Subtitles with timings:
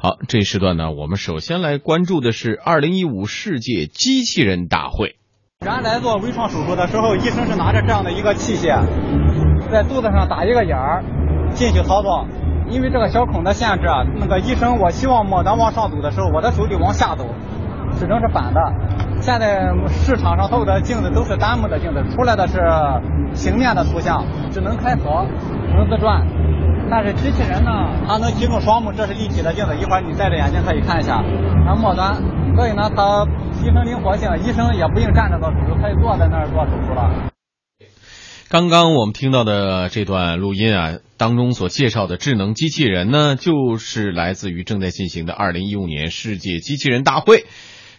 [0.00, 5.16] 好，这一时段呢，我们首先来关注的是二零一五世界机器人大会。
[5.64, 8.80] 原来做微创手术的时候，医生是拿着这样的一个器械，
[9.72, 11.02] 在肚子上打一个眼儿
[11.52, 12.24] 进去操作。
[12.70, 13.88] 因为这个小孔的限制，
[14.20, 17.26] 那个医生我希望末端往上走的时候，我的手得往下走，
[17.98, 18.60] 始终是反的。
[19.20, 22.60] 现在市场上所有的镜子都是单目的镜子，出来的是
[23.34, 25.26] 平面的图像，只能开合，
[25.72, 26.24] 不能自转。
[26.90, 27.70] 但是机器人呢，
[28.06, 31.22] 它能提供双目，这是立体的镜子，一会儿你戴着眼镜可以看一下。
[31.66, 32.14] 它末端，
[32.56, 33.26] 所以呢，它
[33.60, 37.30] 提升灵活性，医生也不用站着做手术，可以坐在那儿做手术了。
[38.48, 47.44] 刚刚我们听到的这段录音啊，当中所介绍的智能机器人呢，就是来自于正在进行的二零一五年世界机器人大会。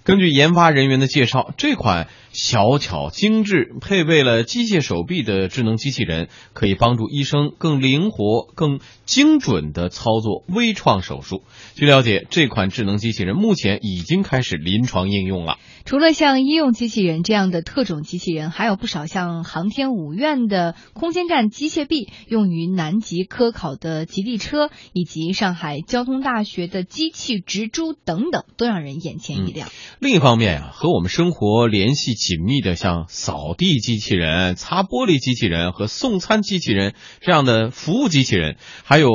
[0.09, 11.43] 根据研发人员的介绍，这款小巧精致、配备了机械手臂的智能机器人，可以帮助医生更灵活、更精准的操作微创手术。
[11.75, 15.59] 据了解，这款智能机器人目前已经开始临床应用了。
[15.89, 29.67] 除了像医用机器人这样的特种机器人，还有不少像航天五院的空间站机械臂，用于南极科考的极地车，以及上海交通大学的机器植株等等，都让人眼前一亮。
[29.97, 39.09] 另一方面啊，和我们生活联系紧密的，像扫地机器人、擦玻璃机器人和送餐机器人这样的服务机器人，还有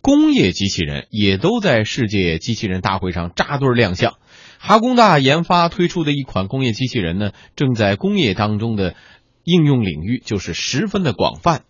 [0.00, 4.14] 工业机器人，也都在世界机器人大会上扎堆亮相。
[4.62, 8.94] 哈工大研发推出的一款工业机器人呢，正在工业当中的
[9.42, 11.62] 应用领域就是十分的广泛。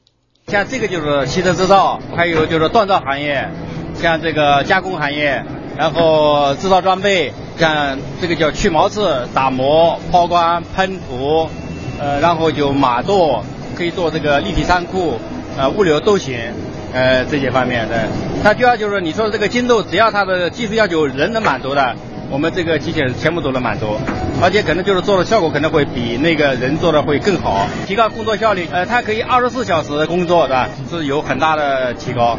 [0.48, 3.48] 像这个就是汽车制造，还有就是锻造行业，
[3.94, 5.44] 像这个加工行业。
[5.78, 11.48] 然后制造装备，像这个叫去毛刺、打磨、抛光、喷涂，
[11.98, 13.42] 呃，然后就马垛，
[13.74, 15.18] 可以做这个立体仓库，
[15.56, 16.36] 呃，物流都行，
[16.92, 18.08] 呃，这些方面的。
[18.42, 21.96] 它主要就是你说的这个精度，只要它的技术要求人能满足的，
[22.30, 23.98] 我们这个机器人全部都能满足，
[24.40, 28.66] 而且可能就是做的效果可能会比那个人做的会更好，提高工作效率。
[28.70, 32.38] 呃，它可以二十四小时工作对吧，是有很大的提高。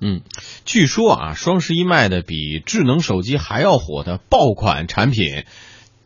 [0.00, 0.22] 嗯，
[0.64, 5.44] 据说啊，双十一卖的比智能手机还要火的爆款产品，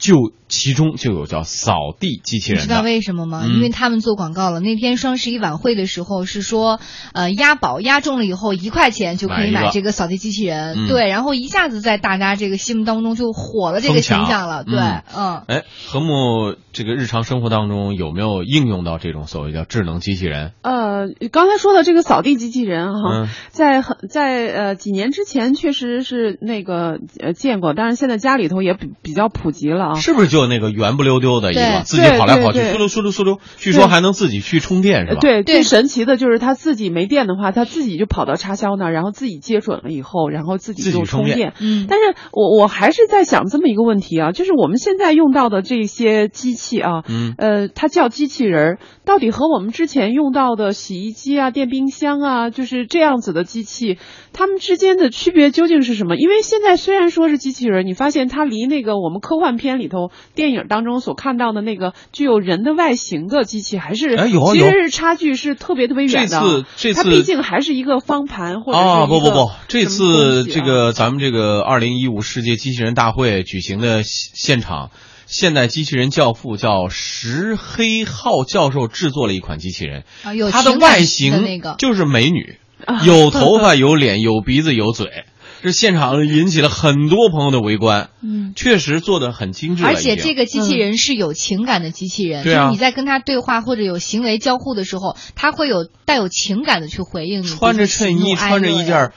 [0.04, 0.32] 就。
[0.46, 3.44] 其中就有叫扫地机器人，你知道为什么吗？
[3.44, 4.60] 因为他们做广告了。
[4.60, 6.78] 那天双十一晚会的时候是说，
[7.12, 15.42] 呃，押宝押中了以后一块钱就可以买这个扫地机器人，对，然后一下子在大家这个心目当中就火了这个形象了，对，嗯。
[15.48, 20.52] 哎，何木，这个日常生活当中有没有应用到这种所谓叫智能机器人？
[20.62, 29.94] 呃，刚才说的这个扫地机器人哈，在很在呃几年之前确实是那个呃见过，但是现在家里头也比比较普及了啊。
[29.94, 30.44] 是不是就？
[30.44, 35.20] 那个圆不溜丢的一个，自己跑来跑去，嗖溜嗖溜嗖溜，据说还能自己去充电，是吧？
[35.20, 41.54] 对，最神奇的就是它自己没电的话，它自己就跑到插销那儿，然后自己接准了以后，然后自己就充电。
[41.60, 53.98] 嗯，但是我我还是在想这么一个问题啊，就是我们现在用到的这些机器啊，嗯，呃，它叫机器人，到底和我们之前用到的洗衣机啊、电冰箱啊，就是这样子的机器，
[54.32, 56.16] 它们之间的区别究竟是什么？
[56.16, 60.10] 因为现在虽然说是机器人，你发现它离那个我们科幻片里头。
[60.34, 66.28] 电影当中所看到的那个具有人的外形的机器，还是其实是差距是特别特别远的。
[66.28, 74.90] 这次这次它毕竟还是一个方盘或者啊不不不，这次这个咱们这个二零一五世界机器人大会举行的现场，
[75.34, 80.04] 现代机器人教父叫石黑浩教授制作了一款机器人，
[80.52, 82.56] 它的外形就是美女，
[83.04, 85.24] 有头发有脸有鼻子有嘴。
[85.60, 89.84] 这现场引起了很多朋友的围观，嗯，确实做的很精致。
[89.84, 97.46] 而且这个机器人是有情感的机器人，就是你在跟他对话或者有行为交互的时候，他会有带有情感的去回应你。
[97.46, 99.10] 穿着衬衣，穿着一件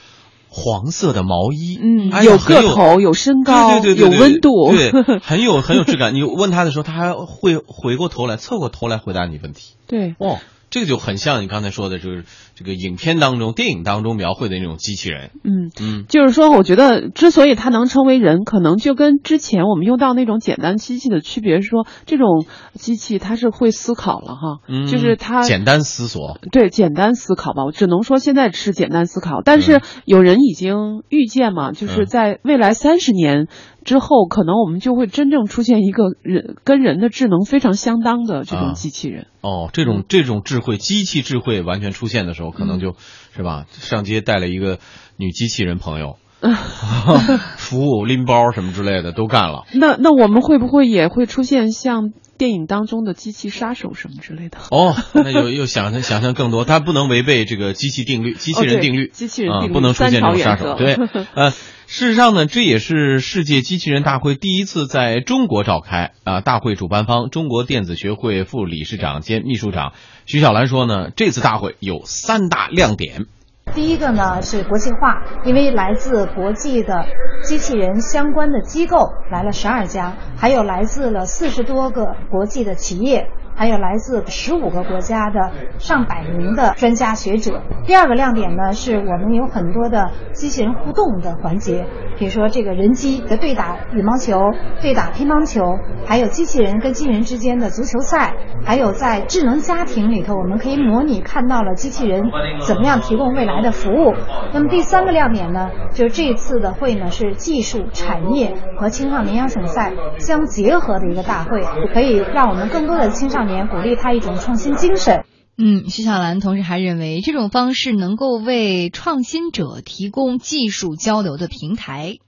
[0.50, 4.92] 黄色的毛衣，嗯，有个头，有身高，对对对，有温度，对，
[5.22, 6.14] 很有很有质感。
[6.16, 9.74] 你问他的时候，他还会回过头来，侧过头来回答你问题。
[9.88, 10.40] 对，哦。
[10.70, 15.32] 这个就很像你刚才说的，就是这个影片当中、电影当中描绘的那种机器人。
[15.44, 26.40] 嗯嗯，就是说，我觉得之所以它能称为人，可能就跟之前我们用到那种简单机器的区别是说，这种机器它是会思考了哈，就是它简单思索。
[26.52, 33.48] 对，简单思考吧，我只能说现在是简单思考，但是有人已经预见嘛，就是在未来三十年。
[33.88, 39.28] 之后，可能我们就会真正出现一个人跟人的智能非常相当的这种机器人。
[39.40, 42.96] 哦，这种这种智慧，机器智慧完全出现的时候，可能就
[43.34, 44.80] 是吧，上街带了一个
[45.16, 46.18] 女机器人朋友，
[47.56, 49.64] 服务拎包什么之类的都干了。
[49.74, 54.58] 那那我们会不会也会出现像电影当中的机器杀手什么之类的？
[54.70, 60.76] 哦，那又又想象想象更多，它不能违背这个机器定律、机器人定律，机器人定律不能出现这种杀手。
[60.76, 60.98] 对，
[61.36, 61.54] 呃。
[61.90, 66.42] 事实上呢，这也是世界机器人大会第一次在中国召开啊。
[66.42, 69.94] 大会主办方中国电子学会副理事长兼秘书长
[70.26, 73.28] 徐小兰说呢，这次大会有三大亮点。
[73.74, 77.06] 第一个呢是国际化，因为来自国际的
[77.44, 83.30] 机器人相关的机构来了十二家，还有来自了四十多个国际的企业。
[83.58, 87.60] 还有来自十五个国家的上百名的专家学者。
[87.88, 91.88] 第二个亮点呢，是我们有很多的机器人互动的环节，
[92.20, 94.40] 比如说这个人机的对打羽毛球、
[94.80, 102.30] 对打乒乓球，还有机器人跟机器人之间的足球赛，还有在智能家庭里头，我们可以模拟看到了机器人
[102.62, 104.14] 怎么样提供未来的服务。
[104.54, 113.47] 那么第三个亮点呢，就是这次的会呢是技术、产业和青少年邀请赛相结合的一个大会，可以让我们更多的青少。
[113.48, 115.24] 年鼓励他一种创新精神。
[115.58, 122.20] 嗯，徐小兰同时还认为，这种方式能够为创新者提供技术交流的平台。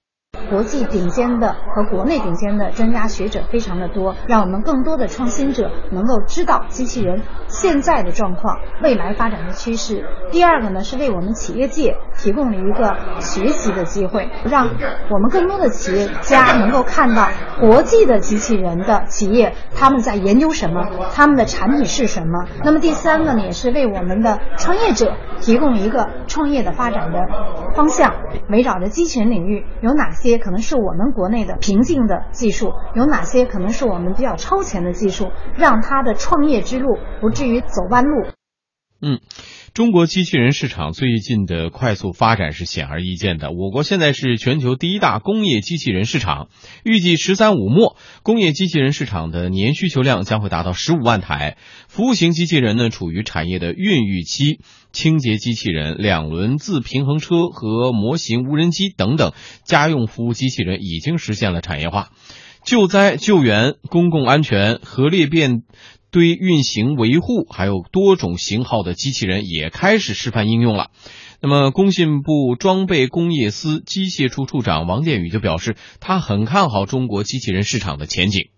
[0.50, 10.06] 国际顶尖的和国内顶尖的专家学者非常的多，让我们更多的创新者能够知道机器人现在的状况、未来发展的趋势。
[10.31, 14.68] 第二个呢，是为我们企业界提供了一个学习的机会，让
[15.09, 17.27] 我们更多的企业家能够看到
[17.59, 22.47] 国际的机器人的企业他们在研究什么，他们的产品是什么。
[22.63, 27.19] 那么第三个呢，也是为我们的创业者提供一个创业的发展的
[27.75, 28.13] 方向，
[28.50, 30.29] 围绕着机器人领域有哪些。
[30.30, 38.28] 些可能是我们国内的瓶颈的技术，有哪些可能是我们比较超前的技术，让他的创业之路不至于走弯路。
[39.02, 39.20] 嗯。
[39.74, 43.51] 中国机器人市场最近的快速发展是显而易见的。
[43.51, 46.50] 我国现在是全球第一大工业机器人市场，
[46.83, 51.57] 预计“十三五”末，工业机器人市场的年需求量将会达到十五万台。
[51.88, 54.60] 服务型机器人呢，处于产业的孕育期，
[54.92, 59.33] 清洁机器人、两轮自平衡车和模型无人机等等
[59.63, 62.10] 家用服务机器人已经实现了产业化，
[62.69, 65.63] 救灾救援、公共安全、核裂变。
[66.12, 70.89] 堆运行维护，还有多种型号的机器人也开始示范应用了。
[71.39, 78.50] 那么，工信部装备工业司机械处处长王建宇就表示，他很看好中国机器人市场的前景。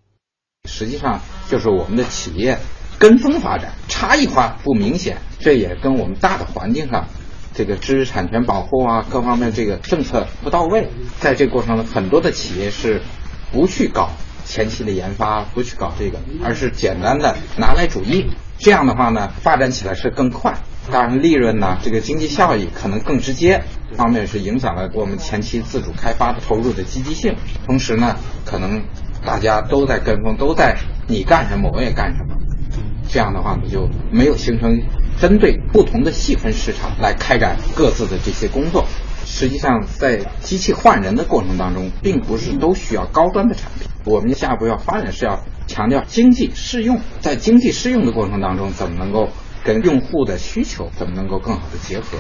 [0.64, 1.20] 实际上，
[1.50, 2.58] 就是我们的企业
[2.98, 7.10] 跟风发展，差异化不明显，这也跟我们大的环境上
[7.54, 10.88] 这个知识产权保护啊，各方面这个政策不到位。
[11.20, 13.02] 在这个过程中，很多的企业是
[13.52, 14.10] 不去搞。
[14.44, 18.26] 前期的研发不去搞这个，而是简单的拿来主义，
[18.58, 20.58] 这样的话呢，发展起来是更快。
[20.92, 23.62] 当然，利润呢，这个经济效益可能更直接。
[23.96, 27.36] 方面是影响了我们前期自主开发的投入的积极性。
[27.66, 28.84] 同时呢，可能
[29.24, 30.76] 大家都在跟风，都在
[31.08, 32.36] 你干什么我也干什么，
[33.10, 34.82] 这样的话呢，就没有形成
[35.20, 38.86] 针对不同的细分市场来开展各自的这些工作。
[39.32, 43.88] 实际上，在机器换人的过程当中，并不是都需要高端的产品。
[44.04, 49.30] 我们下一步要发展是要强调经济适用，在经济适用的过程当中，怎么能够
[49.64, 52.18] 跟用户的需求怎么能够更好的结合？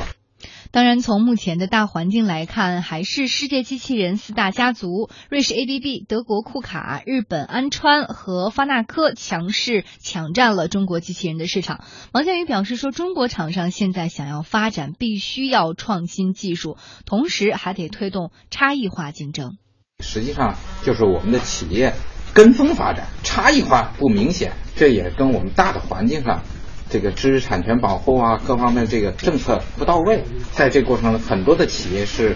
[0.74, 11.84] 当然，从目前的大环境来看，还是世界机器人四大家族——瑞士 ABB、德国库卡、日本安川和发那科强势抢占了中国机器人的市场。
[12.14, 19.58] 王建宇表示说：“中国厂商现在想要发展，必须要创新技术，同时还得推动差异化竞争。
[20.02, 21.94] 实际上，就是我们的企业
[22.34, 26.44] 跟风发展，差异化不明显，这也跟我们大的环境上。”
[26.92, 32.36] 这个知识产权保护啊，各方面这个政策不到位，在这个过程中，很多的企业是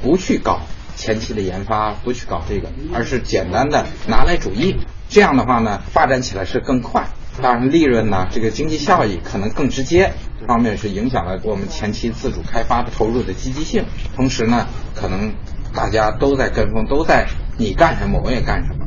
[0.00, 0.60] 不去搞
[0.94, 4.76] 前期的研发，不去搞这个，而是简单的拿来主义。
[5.08, 7.08] 这样的话呢，发展起来是更快，
[7.42, 10.12] 当然利润呢，这个经济效益可能更直接。
[10.38, 13.84] 这方面是影响了我们前期自主开发的投入的积极性。
[14.14, 15.32] 同时呢，可能
[15.74, 17.26] 大家都在跟风，都在
[17.58, 18.86] 你干什么我也干什么，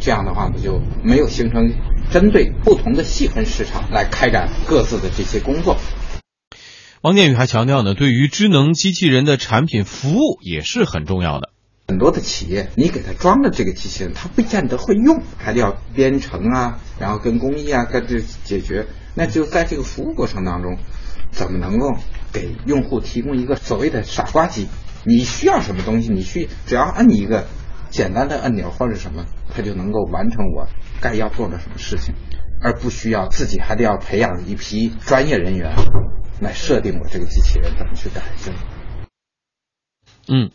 [0.00, 1.70] 这样的话呢，就没有形成。
[2.10, 5.76] 针对不同的细分市场来开展各自的这些工作。
[7.02, 11.50] 王建宇还强调呢，对于智能机器人的产品服务也是很重要的。
[11.86, 18.86] 很多的企业，你给他装了这个机器人，他不见得会用，还得要编程啊，然后跟工艺啊跟这解决。
[19.14, 20.78] 那就在这个服务过程当中，
[21.30, 21.94] 怎么能够
[22.32, 24.66] 给用户提供一个所谓的傻瓜机？
[25.04, 27.46] 你需要什么东西，你去只要按一个。
[27.90, 30.68] 简单的按钮或者什么，它就能够完成我
[31.00, 32.14] 该要做的什么事情，
[32.60, 35.74] 而不需要自己还得要培养一批专业人员
[36.40, 38.52] 来设定我这个机器人怎么去改进。
[40.28, 40.50] 嗯，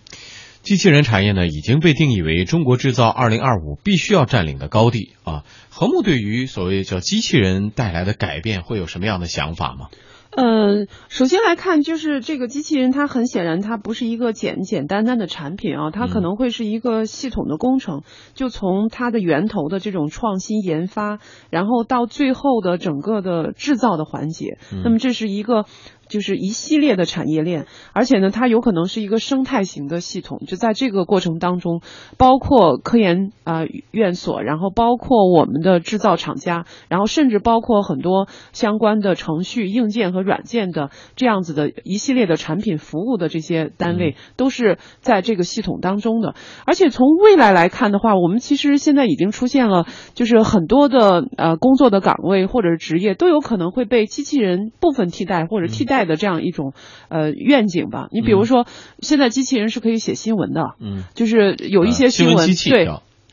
[0.61, 5.43] 机器人产业呢已经被定义为中国制造二零二五必须要占领的高地啊。
[5.69, 9.87] 何木对于所谓叫机器人带来的改变会有什么样的想法吗？
[10.35, 18.01] 呃，首先来看，就是这个机器人，它很显然它不是一个简简单单的产品啊，它可能会是一个系统的工程，
[18.33, 25.65] 就从它的源头的这种创新研发，然后到最后的整个的制造的环节，那么这是一个。
[26.13, 30.43] 就是一系列的产业链，而且呢，它有可能是一个生态型的系统。
[30.45, 31.81] 就在这个过程当中，
[32.19, 46.35] 包括科研啊院所，然后包括我们的制造厂家，然后甚至包括很多相关的程序、硬件和软件的这样子的一系列的产品服务的这些单位，都是在这个系统当中的。
[46.67, 56.02] 而且从未来来看的话，我们其实现在已经出现了，就是很多的呃工作的岗位或者是职业都有可能会被机器人部分替代或者替代。
[56.05, 56.73] 的这样一种
[57.09, 58.65] 呃愿景吧，你比如说，
[58.99, 62.85] 现在机器人是可以写新闻的，嗯，就是有一些新闻对，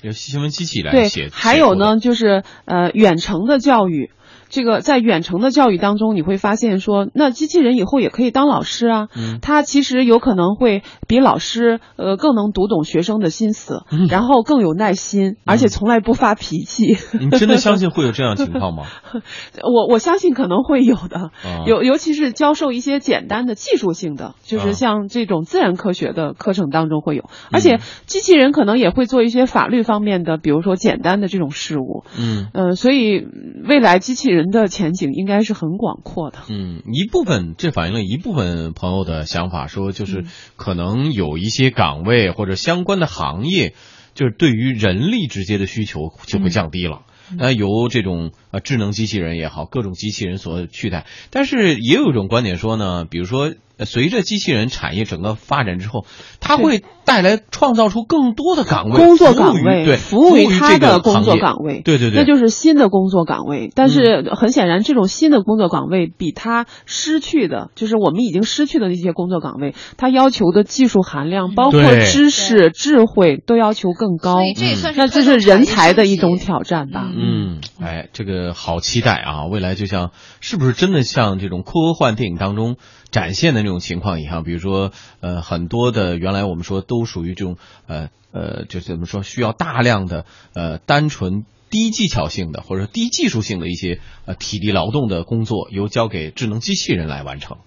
[0.03, 4.11] 有新闻机器来写，还有呢，就是呃远程的教育。
[4.51, 9.09] 这个在远程的教育当中，你会发现说，那机器人以后也可以当老师啊。
[9.17, 9.39] 嗯。
[9.41, 16.97] 他其实有可能会比老师呃更能读懂学生的心思，然后更有耐心，而且从来不发脾气。
[17.19, 18.83] 你真的相信会有这样情况吗？
[19.63, 21.31] 我我相信可能会有的，
[21.67, 32.03] 尤尤其是教授一些简单的技术性的，就是像这种自然科学的课程当中会有，而且机器人可能也会做一些法律方面的，比如说简单的这种事务。
[32.19, 32.49] 嗯。
[32.53, 33.25] 呃，所以
[33.69, 34.40] 未来机器人。
[34.41, 36.39] 人的前景应该是很广阔的。
[36.49, 40.25] 嗯，一部分这反映了一部分朋友的想法，说就是
[40.57, 43.75] 可能有一些岗位或者相关的行业，
[44.15, 47.03] 就是对于人力直接的需求就会降低了，
[47.37, 51.07] 那由这种呃智能机器人也好，各种机器人所取代。
[51.31, 53.53] 但是也有一种观点说呢，比如说。
[53.87, 56.05] 随着机器人产业整个发展之后，
[56.39, 63.73] 它会带来创造出更多的岗位、工作岗位，对，服务于它的工作岗位，对对对，那就是新的工作岗位。
[63.75, 74.35] 但是很显然，这种新的工作岗位比它失去的，就是我们已经失去的那些工作岗位，它要求的技术含量，包括知识、智慧，都要求更高。
[74.55, 77.11] 这也算是那这是人才的一种挑战吧？
[77.11, 79.45] 嗯，哎，这个呃好期待啊！
[79.47, 82.77] 未来就像是不是真的像这种科幻电影当中？
[83.11, 87.57] 展现的那种情况一样，比如说，呃，很多的原来我们说都属于这种，
[87.89, 97.59] 呃呃，就是怎么说，需要大量的呃单纯低技巧性的或者低技术性的一些呃体力劳动的工作，由交给智能机器人来完成。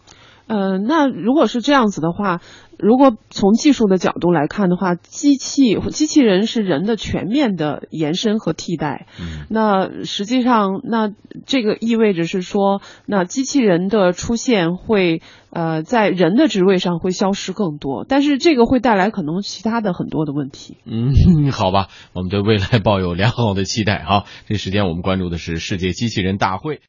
[0.47, 2.41] 呃，那如果是这样子的话，
[2.77, 9.07] 如果从技术的角度来看的话，机器机器人是人的全面的延伸和替代。
[9.19, 11.11] 嗯，那实际上，那
[11.45, 20.77] 这个意味着是说，那机器人的出现会呃在人的职位上会消失更多，但是这个会带来可能其他的很多的问题。
[20.85, 21.13] 嗯，
[21.53, 24.23] 好吧，我们对未来抱有良好的期待啊。
[24.47, 26.81] 这时间我们关注的是世界机器人大会。